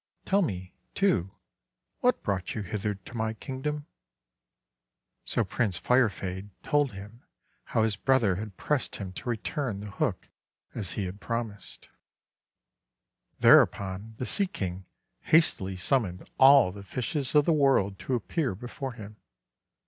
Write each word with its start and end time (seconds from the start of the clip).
"Tell 0.25 0.41
me, 0.41 0.73
too, 0.95 1.35
what 1.99 2.23
brought 2.23 2.55
you 2.55 2.63
hither 2.63 2.95
to 2.95 3.13
my 3.15 3.33
Kingdom." 3.35 3.85
So 5.25 5.43
Prince 5.43 5.77
Firefade 5.77 6.49
told 6.63 6.93
him 6.93 7.23
how 7.65 7.83
his 7.83 7.97
brother 7.97 8.37
had 8.37 8.57
pressed 8.57 8.95
him 8.95 9.11
to 9.13 9.29
return 9.29 9.79
the 9.79 9.91
hook 9.91 10.29
as 10.73 10.93
he 10.93 11.05
had 11.05 11.21
promised. 11.21 11.83
230 13.41 13.41
THE 13.41 13.47
WONDER 13.49 13.55
GARDEN 13.57 13.57
Thereupon 14.07 14.15
the 14.17 14.25
Sea 14.25 14.47
King 14.47 14.85
hastily 15.19 15.75
summoned 15.75 16.27
all 16.39 16.71
the 16.71 16.81
fishes 16.81 17.35
of 17.35 17.45
the 17.45 17.53
world 17.53 17.99
to 17.99 18.15
appear 18.15 18.55
before 18.55 18.93
him. 18.93 19.17